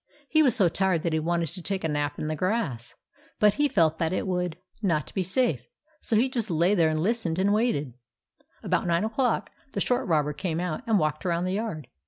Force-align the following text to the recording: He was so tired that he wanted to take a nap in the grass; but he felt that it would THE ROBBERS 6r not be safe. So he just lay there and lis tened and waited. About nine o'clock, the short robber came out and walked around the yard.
He 0.27 0.41
was 0.41 0.55
so 0.55 0.67
tired 0.67 1.03
that 1.03 1.13
he 1.13 1.19
wanted 1.19 1.49
to 1.49 1.61
take 1.61 1.83
a 1.83 1.87
nap 1.87 2.17
in 2.17 2.25
the 2.25 2.35
grass; 2.35 2.95
but 3.37 3.53
he 3.53 3.67
felt 3.67 3.99
that 3.99 4.11
it 4.11 4.25
would 4.25 4.53
THE 4.53 4.57
ROBBERS 4.81 4.81
6r 4.81 4.87
not 4.87 5.13
be 5.13 5.21
safe. 5.21 5.67
So 6.01 6.15
he 6.15 6.27
just 6.27 6.49
lay 6.49 6.73
there 6.73 6.89
and 6.89 6.99
lis 6.99 7.23
tened 7.23 7.37
and 7.37 7.53
waited. 7.53 7.93
About 8.63 8.87
nine 8.87 9.03
o'clock, 9.03 9.51
the 9.73 9.79
short 9.79 10.07
robber 10.07 10.33
came 10.33 10.59
out 10.59 10.81
and 10.87 10.97
walked 10.97 11.23
around 11.23 11.43
the 11.43 11.53
yard. 11.53 11.87